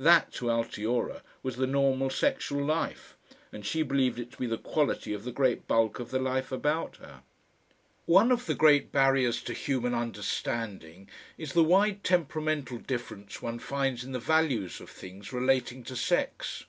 [0.00, 3.16] That to Altiora was the normal sexual life,
[3.52, 6.50] and she believed it to be the quality of the great bulk of the life
[6.50, 7.22] about her.
[8.04, 14.02] One of the great barriers to human understanding is the wide temperamental difference one finds
[14.02, 16.64] in the values of things relating to sex.